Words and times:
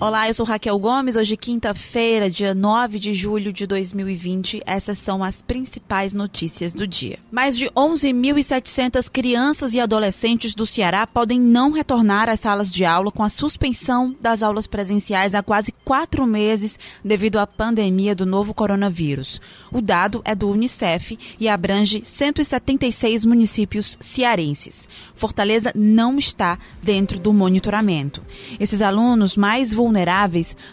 Olá, 0.00 0.28
eu 0.28 0.34
sou 0.34 0.44
Raquel 0.44 0.76
Gomes. 0.76 1.14
Hoje, 1.14 1.36
quinta-feira, 1.36 2.28
dia 2.28 2.52
9 2.52 2.98
de 2.98 3.14
julho 3.14 3.52
de 3.52 3.64
2020. 3.64 4.60
Essas 4.66 4.98
são 4.98 5.22
as 5.22 5.40
principais 5.40 6.12
notícias 6.12 6.74
do 6.74 6.84
dia. 6.84 7.18
Mais 7.30 7.56
de 7.56 7.66
11.700 7.66 9.08
crianças 9.08 9.72
e 9.72 9.80
adolescentes 9.80 10.52
do 10.54 10.66
Ceará 10.66 11.06
podem 11.06 11.40
não 11.40 11.70
retornar 11.70 12.28
às 12.28 12.40
salas 12.40 12.70
de 12.72 12.84
aula 12.84 13.12
com 13.12 13.22
a 13.22 13.30
suspensão 13.30 14.14
das 14.20 14.42
aulas 14.42 14.66
presenciais 14.66 15.32
há 15.32 15.42
quase 15.42 15.72
quatro 15.84 16.26
meses 16.26 16.78
devido 17.02 17.38
à 17.38 17.46
pandemia 17.46 18.16
do 18.16 18.26
novo 18.26 18.52
coronavírus. 18.52 19.40
O 19.72 19.80
dado 19.80 20.20
é 20.24 20.34
do 20.34 20.50
Unicef 20.50 21.16
e 21.38 21.48
abrange 21.48 22.02
176 22.04 23.24
municípios 23.24 23.96
cearenses. 24.00 24.88
Fortaleza 25.14 25.72
não 25.74 26.18
está 26.18 26.58
dentro 26.82 27.18
do 27.18 27.32
monitoramento. 27.32 28.20
Esses 28.58 28.82
alunos 28.82 29.36
mais 29.36 29.72
vulneráveis 29.72 29.83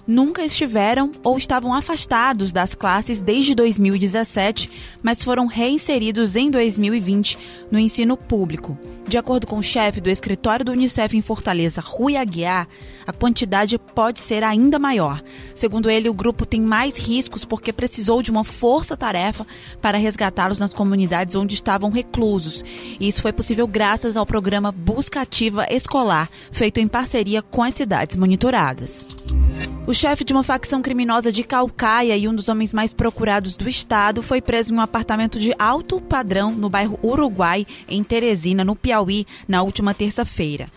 nunca 0.08 0.44
estiveram 0.44 1.12
ou 1.24 1.38
estavam 1.38 1.74
afastados 1.74 2.52
das 2.52 2.76
classes 2.76 3.22
desde 3.22 3.56
2017, 3.56 4.70
mas 5.04 5.24
foram 5.24 5.48
reinseridos 5.48 6.36
em 6.36 6.50
2020 6.50 7.38
no 7.72 7.80
ensino 7.80 8.16
público. 8.16 8.78
De 9.08 9.18
acordo 9.18 9.48
com 9.48 9.58
o 9.58 9.64
chefe 9.64 10.00
do 10.00 10.10
escritório 10.10 10.64
do 10.64 10.72
Unicef 10.72 11.18
em 11.18 11.22
Fortaleza, 11.22 11.82
Rui 11.82 12.16
Aguiar, 12.16 12.68
a 13.06 13.12
quantidade 13.12 13.78
pode 13.78 14.20
ser 14.20 14.44
ainda 14.44 14.80
maior. 14.80 15.22
Segundo 15.54 15.90
ele, 15.90 16.08
o 16.08 16.14
grupo 16.14 16.46
tem 16.46 16.62
mais 16.62 16.98
riscos 16.98 17.44
porque 17.44 17.74
precisou 17.74 18.22
de 18.22 18.32
uma 18.32 18.44
força-tarefa 18.44 19.46
para 19.82 19.98
resgatá-los 19.98 20.60
nas 20.60 20.74
comunidades 20.74 21.36
onde 21.36 21.54
estavam 21.54 21.90
reclusos. 21.90 22.64
E 23.00 23.08
isso 23.08 23.22
foi 23.22 23.34
possível 23.34 23.68
graças 23.68 24.16
ao 24.16 24.26
programa 24.26 24.72
Busca 24.72 25.22
Ativa 25.22 25.66
Escolar, 25.70 26.30
feito 26.52 26.80
em 26.80 26.88
parceria 26.88 27.42
com 27.42 27.64
as 27.64 27.74
cidades 27.74 28.16
monitoradas. 28.16 29.01
Yeah. 29.02 29.71
O 29.92 29.94
chefe 29.94 30.24
de 30.24 30.32
uma 30.32 30.42
facção 30.42 30.82
criminosa 30.82 31.34
de 31.34 31.44
Calcaia 31.44 32.16
e 32.16 32.26
um 32.26 32.34
dos 32.34 32.48
homens 32.48 32.72
mais 32.72 32.94
procurados 32.94 33.58
do 33.58 33.68
estado 33.68 34.24
foi 34.24 34.42
preso 34.42 34.72
em 34.72 34.78
um 34.78 34.80
apartamento 34.80 35.38
de 35.38 35.54
alto 35.60 36.00
padrão 36.00 36.54
no 36.54 36.70
bairro 36.70 36.98
Uruguai, 37.04 37.68
em 37.90 38.02
Teresina, 38.02 38.64
no 38.64 38.74
Piauí, 38.74 39.26
na 39.50 39.62
última 39.62 39.94
terça-feira. 39.94 40.70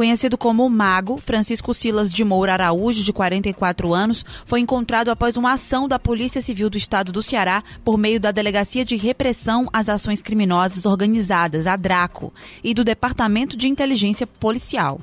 Conhecido 0.00 0.38
como 0.38 0.70
Mago, 0.70 1.18
Francisco 1.18 1.74
Silas 1.74 2.12
de 2.12 2.24
Moura 2.24 2.54
Araújo, 2.54 3.04
de 3.04 3.12
44 3.12 3.92
anos, 3.92 4.24
foi 4.46 4.60
encontrado 4.60 5.10
após 5.10 5.36
uma 5.36 5.52
ação 5.52 5.86
da 5.86 5.98
Polícia 5.98 6.40
Civil 6.40 6.70
do 6.70 6.78
Estado 6.78 7.12
do 7.12 7.22
Ceará 7.22 7.62
por 7.84 7.98
meio 7.98 8.18
da 8.18 8.30
Delegacia 8.30 8.84
de 8.84 8.96
Repressão 8.96 9.68
às 9.72 9.88
Ações 9.88 10.22
Criminosas 10.22 10.86
Organizadas, 10.86 11.66
a 11.66 11.76
DRACO, 11.76 12.32
e 12.64 12.72
do 12.72 12.84
Departamento 12.84 13.56
de 13.56 13.68
Inteligência 13.68 14.26
Policial. 14.26 15.00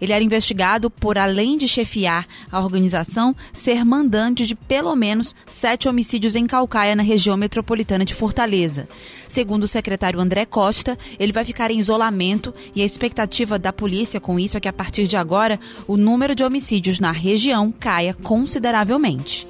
Ele 0.00 0.12
era 0.12 0.24
investigado 0.24 0.88
por, 0.88 1.18
além 1.18 1.58
de 1.58 1.68
chefiar 1.68 2.24
a 2.50 2.60
organização, 2.60 3.07
ser 3.52 3.84
mandante 3.84 4.46
de 4.46 4.54
pelo 4.54 4.94
menos 4.94 5.34
sete 5.46 5.88
homicídios 5.88 6.36
em 6.36 6.46
Calcaia, 6.46 6.94
na 6.94 7.02
região 7.02 7.36
metropolitana 7.36 8.04
de 8.04 8.14
Fortaleza. 8.14 8.88
Segundo 9.28 9.64
o 9.64 9.68
secretário 9.68 10.20
André 10.20 10.44
Costa, 10.46 10.98
ele 11.18 11.32
vai 11.32 11.44
ficar 11.44 11.70
em 11.70 11.78
isolamento 11.78 12.52
e 12.74 12.82
a 12.82 12.84
expectativa 12.84 13.58
da 13.58 13.72
polícia 13.72 14.20
com 14.20 14.38
isso 14.38 14.56
é 14.56 14.60
que 14.60 14.68
a 14.68 14.72
partir 14.72 15.06
de 15.06 15.16
agora 15.16 15.58
o 15.86 15.96
número 15.96 16.34
de 16.34 16.44
homicídios 16.44 17.00
na 17.00 17.12
região 17.12 17.70
caia 17.70 18.14
consideravelmente. 18.14 19.46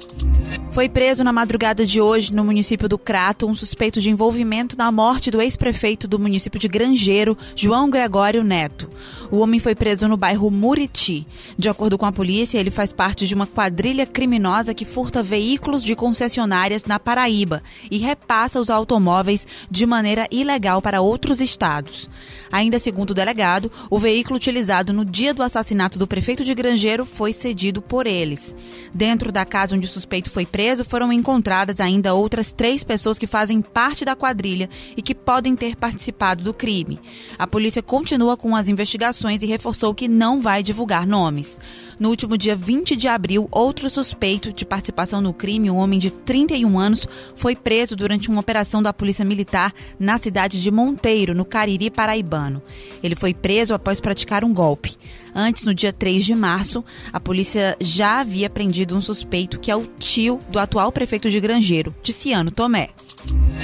Foi 0.71 0.87
preso 0.87 1.23
na 1.23 1.33
madrugada 1.33 1.85
de 1.85 1.99
hoje, 1.99 2.33
no 2.33 2.43
município 2.43 2.87
do 2.87 2.97
Crato, 2.97 3.47
um 3.47 3.55
suspeito 3.55 3.99
de 3.99 4.09
envolvimento 4.09 4.77
na 4.77 4.91
morte 4.91 5.31
do 5.31 5.41
ex-prefeito 5.41 6.07
do 6.07 6.19
município 6.19 6.59
de 6.59 6.67
Grangeiro, 6.67 7.37
João 7.55 7.89
Gregório 7.89 8.43
Neto. 8.43 8.87
O 9.31 9.37
homem 9.37 9.59
foi 9.59 9.75
preso 9.75 10.07
no 10.07 10.17
bairro 10.17 10.49
Muriti. 10.49 11.27
De 11.55 11.69
acordo 11.69 11.99
com 11.99 12.05
a 12.05 12.11
polícia, 12.11 12.57
ele 12.57 12.71
faz 12.71 12.91
parte 12.91 13.27
de 13.27 13.35
uma 13.35 13.45
quadrilha 13.45 14.03
criminosa 14.03 14.73
que 14.73 14.85
furta 14.85 15.21
veículos 15.21 15.83
de 15.83 15.95
concessionárias 15.95 16.85
na 16.85 16.99
Paraíba 16.99 17.61
e 17.91 17.99
repassa 17.99 18.59
os 18.59 18.71
automóveis 18.71 19.45
de 19.69 19.85
maneira 19.85 20.27
ilegal 20.31 20.81
para 20.81 21.01
outros 21.01 21.39
estados. 21.39 22.09
Ainda 22.51 22.79
segundo 22.79 23.11
o 23.11 23.13
delegado, 23.13 23.71
o 23.91 23.99
veículo 23.99 24.37
utilizado 24.37 24.91
no 24.91 25.05
dia 25.05 25.31
do 25.31 25.43
assassinato 25.43 25.99
do 25.99 26.07
prefeito 26.07 26.43
de 26.43 26.55
Grangeiro 26.55 27.05
foi 27.05 27.31
cedido 27.31 27.83
por 27.83 28.07
eles. 28.07 28.55
Dentro 28.91 29.31
da 29.31 29.45
casa 29.45 29.75
onde 29.75 29.85
o 29.85 29.91
suspeito 29.91 30.31
foi 30.31 30.47
preso, 30.47 30.83
foram 30.83 31.13
encontradas 31.13 31.79
ainda 31.79 32.15
outras 32.15 32.51
três 32.51 32.83
pessoas 32.83 33.19
que 33.19 33.27
fazem 33.27 33.61
parte 33.61 34.03
da 34.03 34.15
quadrilha 34.15 34.67
e 34.97 35.03
que 35.03 35.13
podem 35.13 35.55
ter 35.55 35.75
participado 35.75 36.43
do 36.43 36.51
crime. 36.51 36.99
A 37.37 37.45
polícia 37.45 37.83
continua 37.83 38.35
com 38.35 38.55
as 38.55 38.67
investigações 38.67 39.18
e 39.41 39.47
reforçou 39.47 39.95
que 39.95 40.07
não 40.07 40.39
vai 40.39 40.61
divulgar 40.61 41.07
nomes. 41.07 41.59
No 41.99 42.09
último 42.09 42.37
dia 42.37 42.55
20 42.55 42.95
de 42.95 43.07
abril, 43.07 43.47
outro 43.51 43.89
suspeito 43.89 44.53
de 44.53 44.65
participação 44.65 45.21
no 45.21 45.33
crime, 45.33 45.71
um 45.71 45.77
homem 45.77 45.97
de 45.97 46.11
31 46.11 46.77
anos, 46.77 47.07
foi 47.35 47.55
preso 47.55 47.95
durante 47.95 48.29
uma 48.29 48.39
operação 48.39 48.83
da 48.83 48.93
Polícia 48.93 49.25
Militar 49.25 49.73
na 49.99 50.17
cidade 50.19 50.61
de 50.61 50.69
Monteiro, 50.69 51.33
no 51.33 51.43
Cariri, 51.43 51.89
Paraibano 51.89 52.59
ano. 52.59 52.61
Ele 53.01 53.15
foi 53.15 53.33
preso 53.33 53.73
após 53.73 53.99
praticar 53.99 54.43
um 54.43 54.53
golpe. 54.53 54.97
Antes, 55.33 55.63
no 55.63 55.73
dia 55.73 55.93
3 55.93 56.25
de 56.25 56.35
março, 56.35 56.83
a 57.13 57.19
polícia 57.19 57.77
já 57.79 58.19
havia 58.19 58.49
prendido 58.49 58.95
um 58.95 59.01
suspeito 59.01 59.59
que 59.59 59.71
é 59.71 59.75
o 59.75 59.85
tio 59.85 60.39
do 60.49 60.59
atual 60.59 60.91
prefeito 60.91 61.29
de 61.29 61.39
Grangeiro, 61.39 61.95
Ticiano 62.01 62.51
Tomé. 62.51 62.89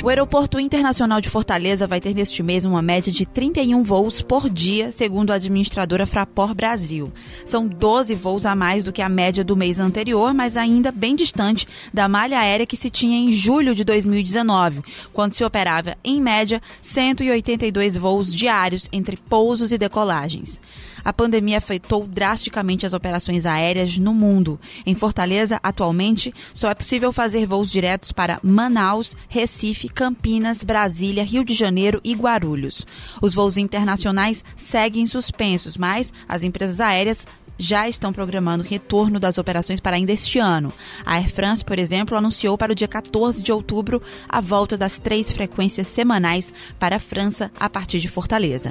O 0.03 0.09
Aeroporto 0.09 0.59
Internacional 0.59 1.19
de 1.19 1.29
Fortaleza 1.29 1.87
vai 1.87 1.99
ter 1.99 2.13
neste 2.13 2.43
mês 2.43 2.65
uma 2.65 2.81
média 2.81 3.11
de 3.11 3.25
31 3.25 3.83
voos 3.83 4.21
por 4.21 4.49
dia, 4.49 4.91
segundo 4.91 5.31
a 5.31 5.35
administradora 5.35 6.05
Fraport 6.05 6.53
Brasil. 6.53 7.11
São 7.45 7.67
12 7.67 8.13
voos 8.15 8.45
a 8.45 8.55
mais 8.55 8.83
do 8.83 8.93
que 8.93 9.01
a 9.01 9.09
média 9.09 9.43
do 9.43 9.55
mês 9.55 9.79
anterior, 9.79 10.33
mas 10.33 10.57
ainda 10.57 10.91
bem 10.91 11.15
distante 11.15 11.67
da 11.93 12.07
malha 12.07 12.39
aérea 12.39 12.65
que 12.65 12.77
se 12.77 12.89
tinha 12.89 13.17
em 13.17 13.31
julho 13.31 13.73
de 13.73 13.83
2019, 13.83 14.81
quando 15.13 15.33
se 15.33 15.43
operava, 15.43 15.95
em 16.03 16.21
média, 16.21 16.61
182 16.81 17.97
voos 17.97 18.35
diários 18.35 18.87
entre 18.91 19.17
pousos 19.17 19.71
e 19.71 19.77
decolagens 19.77 20.61
a 21.05 21.13
pandemia 21.13 21.59
afetou 21.59 22.07
drasticamente 22.07 22.85
as 22.85 22.93
operações 22.93 23.45
aéreas 23.45 23.97
no 23.99 24.13
mundo. 24.13 24.59
Em 24.85 24.95
Fortaleza, 24.95 25.59
atualmente, 25.61 26.33
só 26.51 26.71
é 26.71 26.73
possível 26.73 27.13
fazer 27.13 27.45
voos 27.45 27.71
diretos 27.71 28.11
para 28.11 28.39
Manaus, 28.41 29.15
Recife, 29.29 29.87
Campinas, 29.87 30.63
Brasília, 30.63 31.23
Rio 31.23 31.43
de 31.43 31.53
Janeiro 31.53 32.01
e 32.03 32.15
Guarulhos. 32.15 32.85
Os 33.21 33.35
voos 33.35 33.55
internacionais 33.55 34.43
seguem 34.57 35.05
suspensos, 35.05 35.77
mas 35.77 36.11
as 36.27 36.43
empresas 36.43 36.79
aéreas 36.79 37.27
já 37.57 37.87
estão 37.87 38.11
programando 38.11 38.63
o 38.63 38.67
retorno 38.67 39.19
das 39.19 39.37
operações 39.37 39.79
para 39.79 39.95
ainda 39.95 40.11
este 40.11 40.39
ano. 40.39 40.73
A 41.05 41.15
Air 41.15 41.29
France, 41.29 41.63
por 41.63 41.79
exemplo, 41.79 42.17
anunciou 42.17 42.57
para 42.57 42.71
o 42.71 42.75
dia 42.75 42.87
14 42.87 43.41
de 43.41 43.51
outubro 43.51 44.01
a 44.27 44.41
volta 44.41 44.77
das 44.77 44.97
três 44.97 45.31
frequências 45.31 45.87
semanais 45.87 46.53
para 46.79 46.97
a 46.97 46.99
França 46.99 47.51
a 47.59 47.69
partir 47.69 47.99
de 47.99 48.09
Fortaleza. 48.09 48.69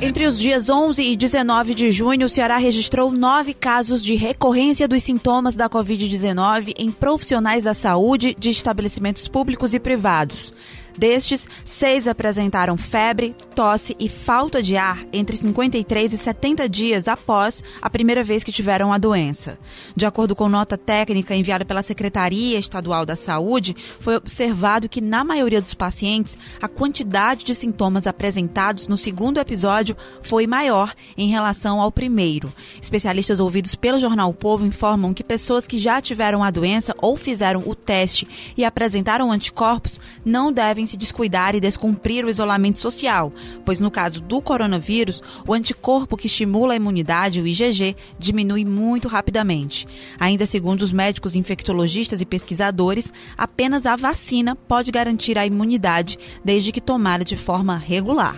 Entre 0.00 0.26
os 0.26 0.38
dias 0.38 0.70
11 0.70 1.02
e 1.02 1.16
19 1.16 1.74
de 1.74 1.90
junho, 1.90 2.26
o 2.26 2.28
Ceará 2.28 2.56
registrou 2.56 3.12
nove 3.12 3.52
casos 3.52 4.02
de 4.02 4.14
recorrência 4.14 4.88
dos 4.88 5.02
sintomas 5.02 5.54
da 5.54 5.68
Covid-19 5.68 6.74
em 6.78 6.90
profissionais 6.90 7.64
da 7.64 7.74
saúde 7.74 8.34
de 8.38 8.50
estabelecimentos 8.50 9.28
públicos 9.28 9.74
e 9.74 9.80
privados. 9.80 10.52
Destes, 10.96 11.46
seis 11.64 12.06
apresentaram 12.06 12.76
febre, 12.76 13.34
tosse 13.54 13.96
e 13.98 14.08
falta 14.08 14.62
de 14.62 14.76
ar 14.76 15.04
entre 15.12 15.36
53 15.36 16.12
e 16.12 16.18
70 16.18 16.68
dias 16.68 17.08
após 17.08 17.62
a 17.80 17.90
primeira 17.90 18.24
vez 18.24 18.44
que 18.44 18.52
tiveram 18.52 18.92
a 18.92 18.98
doença. 18.98 19.58
De 19.94 20.06
acordo 20.06 20.34
com 20.34 20.48
nota 20.48 20.76
técnica 20.76 21.34
enviada 21.34 21.64
pela 21.64 21.82
Secretaria 21.82 22.58
Estadual 22.58 23.04
da 23.04 23.16
Saúde, 23.16 23.76
foi 24.00 24.16
observado 24.16 24.88
que, 24.88 25.00
na 25.00 25.24
maioria 25.24 25.60
dos 25.60 25.74
pacientes, 25.74 26.38
a 26.60 26.68
quantidade 26.68 27.44
de 27.44 27.54
sintomas 27.54 28.06
apresentados 28.06 28.88
no 28.88 28.96
segundo 28.96 29.38
episódio 29.38 29.96
foi 30.22 30.46
maior 30.46 30.92
em 31.16 31.28
relação 31.28 31.80
ao 31.80 31.92
primeiro. 31.92 32.52
Especialistas 32.80 33.40
ouvidos 33.40 33.74
pelo 33.74 34.00
jornal 34.00 34.30
o 34.30 34.34
Povo 34.34 34.64
informam 34.64 35.12
que 35.12 35.24
pessoas 35.24 35.66
que 35.66 35.78
já 35.78 36.00
tiveram 36.00 36.42
a 36.42 36.50
doença 36.50 36.94
ou 37.00 37.16
fizeram 37.16 37.62
o 37.66 37.74
teste 37.74 38.26
e 38.56 38.64
apresentaram 38.64 39.30
anticorpos 39.30 40.00
não 40.24 40.52
devem 40.52 40.79
devem 40.80 40.86
se 40.86 40.96
descuidar 40.96 41.54
e 41.54 41.60
descumprir 41.60 42.24
o 42.24 42.30
isolamento 42.30 42.78
social, 42.78 43.30
pois 43.64 43.80
no 43.80 43.90
caso 43.90 44.20
do 44.20 44.40
coronavírus, 44.40 45.22
o 45.46 45.52
anticorpo 45.52 46.16
que 46.16 46.26
estimula 46.26 46.72
a 46.72 46.76
imunidade, 46.76 47.40
o 47.40 47.46
IgG, 47.46 47.94
diminui 48.18 48.64
muito 48.64 49.06
rapidamente. 49.06 49.86
Ainda 50.18 50.46
segundo 50.46 50.82
os 50.82 50.92
médicos 50.92 51.36
infectologistas 51.36 52.20
e 52.20 52.26
pesquisadores, 52.26 53.12
apenas 53.36 53.84
a 53.84 53.94
vacina 53.94 54.56
pode 54.56 54.90
garantir 54.90 55.36
a 55.36 55.46
imunidade 55.46 56.18
desde 56.42 56.72
que 56.72 56.80
tomada 56.80 57.24
de 57.24 57.36
forma 57.36 57.76
regular. 57.76 58.34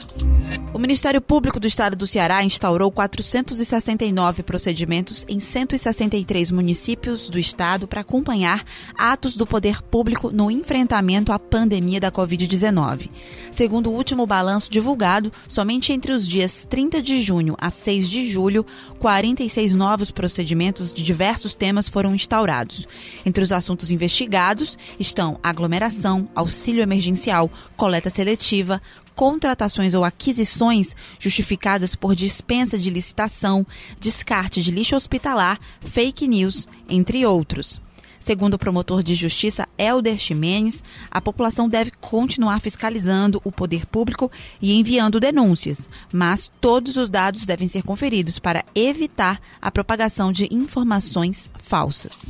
O 0.75 0.79
Ministério 0.79 1.21
Público 1.21 1.61
do 1.61 1.67
Estado 1.67 1.95
do 1.97 2.07
Ceará 2.07 2.43
instaurou 2.43 2.91
469 2.91 4.43
procedimentos 4.43 5.25
em 5.29 5.39
163 5.39 6.51
municípios 6.51 7.29
do 7.29 7.39
estado 7.39 7.87
para 7.87 8.01
acompanhar 8.01 8.65
atos 8.97 9.37
do 9.37 9.47
poder 9.47 9.83
público 9.83 10.31
no 10.31 10.51
enfrentamento 10.51 11.31
à 11.31 11.39
pandemia 11.39 12.01
da 12.01 12.11
Covid-19. 12.11 12.32
Covid-19. 12.33 13.11
Segundo 13.51 13.91
o 13.91 13.95
último 13.95 14.27
balanço 14.27 14.71
divulgado, 14.71 15.31
somente 15.47 15.93
entre 15.93 16.13
os 16.13 16.27
dias 16.27 16.67
30 16.69 17.03
de 17.03 17.21
junho 17.21 17.55
a 17.61 17.71
6 17.71 18.09
de 18.09 18.31
julho, 18.31 18.65
46 18.99 19.75
novos 19.75 20.11
procedimentos 20.11 20.93
de 20.95 21.03
diversos 21.03 21.53
temas 21.53 21.89
foram 21.89 22.15
instaurados. 22.15 22.89
Entre 23.27 23.45
os 23.45 23.53
assuntos 23.53 23.91
investigados 23.91 24.79
estão 24.99 25.39
aglomeração, 25.43 26.29
auxílio 26.35 26.83
emergencial, 26.83 27.51
coleta 27.77 28.09
seletiva, 28.09 28.81
contratações 29.15 29.93
ou 29.93 30.05
aquisições 30.05 30.97
justificadas 31.19 31.95
por 31.95 32.15
dispensa 32.15 32.79
de 32.79 32.89
licitação, 32.89 33.67
descarte 34.01 34.63
de 34.63 34.71
lixo 34.71 34.97
hospitalar, 34.97 35.61
fake 35.81 36.27
news, 36.27 36.67
entre 36.89 37.27
outros. 37.27 37.81
Segundo 38.23 38.55
o 38.55 38.59
promotor 38.59 39.03
de 39.03 39.17
justiça 39.17 39.67
Helder 39.77 40.17
Ximenes, 40.17 40.81
a 41.11 41.21
população 41.21 41.69
deve 41.69 41.91
continuar 42.01 42.61
fiscalizando 42.61 43.43
o 43.45 43.51
poder 43.51 43.85
público 43.85 44.31
e 44.61 44.79
enviando 44.79 45.19
denúncias, 45.19 45.89
mas 46.13 46.49
todos 46.61 46.97
os 46.97 47.11
dados 47.11 47.45
devem 47.45 47.67
ser 47.67 47.83
conferidos 47.83 48.39
para 48.39 48.65
evitar 48.77 49.41
a 49.61 49.73
propagação 49.73 50.31
de 50.31 50.47
informações 50.53 51.51
falsas. 51.59 52.29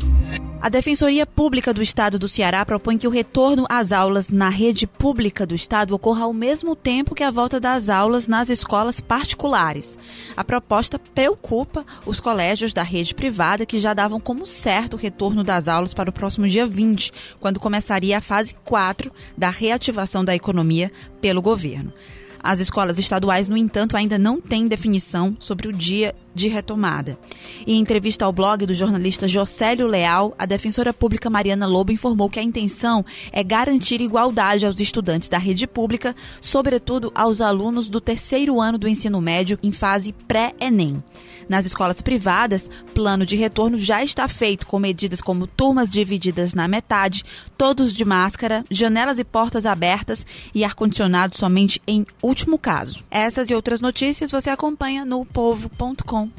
A 0.62 0.68
Defensoria 0.68 1.26
Pública 1.26 1.74
do 1.74 1.82
Estado 1.82 2.20
do 2.20 2.28
Ceará 2.28 2.64
propõe 2.64 2.96
que 2.96 3.08
o 3.08 3.10
retorno 3.10 3.66
às 3.68 3.90
aulas 3.90 4.30
na 4.30 4.48
rede 4.48 4.86
pública 4.86 5.44
do 5.44 5.56
Estado 5.56 5.92
ocorra 5.92 6.22
ao 6.22 6.32
mesmo 6.32 6.76
tempo 6.76 7.16
que 7.16 7.24
a 7.24 7.32
volta 7.32 7.58
das 7.58 7.88
aulas 7.88 8.28
nas 8.28 8.48
escolas 8.48 9.00
particulares. 9.00 9.98
A 10.36 10.44
proposta 10.44 11.00
preocupa 11.00 11.84
os 12.06 12.20
colégios 12.20 12.72
da 12.72 12.84
rede 12.84 13.12
privada 13.12 13.66
que 13.66 13.80
já 13.80 13.92
davam 13.92 14.20
como 14.20 14.46
certo 14.46 14.94
o 14.94 14.96
retorno 14.96 15.42
das 15.42 15.66
aulas 15.66 15.92
para 15.92 16.10
o 16.10 16.12
próximo 16.12 16.46
dia 16.46 16.64
20, 16.64 17.12
quando 17.40 17.58
começaria 17.58 18.18
a 18.18 18.20
fase 18.20 18.54
4 18.64 19.10
da 19.36 19.50
reativação 19.50 20.24
da 20.24 20.32
economia 20.32 20.92
pelo 21.20 21.42
governo. 21.42 21.92
As 22.40 22.60
escolas 22.60 22.98
estaduais, 22.98 23.48
no 23.48 23.56
entanto, 23.56 23.96
ainda 23.96 24.16
não 24.16 24.40
têm 24.40 24.68
definição 24.68 25.36
sobre 25.40 25.66
o 25.66 25.72
dia 25.72 26.14
de 26.34 26.48
retomada. 26.48 27.18
Em 27.66 27.80
entrevista 27.80 28.24
ao 28.24 28.32
blog 28.32 28.66
do 28.66 28.74
jornalista 28.74 29.28
Jocélio 29.28 29.86
Leal, 29.86 30.34
a 30.38 30.46
defensora 30.46 30.92
pública 30.92 31.30
Mariana 31.30 31.66
Lobo 31.66 31.92
informou 31.92 32.28
que 32.30 32.38
a 32.38 32.42
intenção 32.42 33.04
é 33.30 33.42
garantir 33.42 34.00
igualdade 34.00 34.66
aos 34.66 34.80
estudantes 34.80 35.28
da 35.28 35.38
rede 35.38 35.66
pública, 35.66 36.14
sobretudo 36.40 37.12
aos 37.14 37.40
alunos 37.40 37.88
do 37.88 38.00
terceiro 38.00 38.60
ano 38.60 38.78
do 38.78 38.88
ensino 38.88 39.20
médio 39.20 39.58
em 39.62 39.72
fase 39.72 40.12
pré-ENEM. 40.26 41.02
Nas 41.48 41.66
escolas 41.66 42.00
privadas, 42.00 42.70
plano 42.94 43.26
de 43.26 43.36
retorno 43.36 43.78
já 43.78 44.02
está 44.02 44.26
feito 44.28 44.66
com 44.66 44.78
medidas 44.78 45.20
como 45.20 45.46
turmas 45.46 45.90
divididas 45.90 46.54
na 46.54 46.68
metade, 46.68 47.24
todos 47.58 47.94
de 47.94 48.04
máscara, 48.04 48.64
janelas 48.70 49.18
e 49.18 49.24
portas 49.24 49.66
abertas 49.66 50.24
e 50.54 50.64
ar-condicionado 50.64 51.36
somente 51.36 51.82
em 51.86 52.06
último 52.22 52.58
caso. 52.58 53.04
Essas 53.10 53.50
e 53.50 53.54
outras 53.54 53.80
notícias 53.80 54.30
você 54.30 54.50
acompanha 54.50 55.04
no 55.04 55.24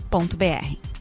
povo.com.br. 0.10 0.93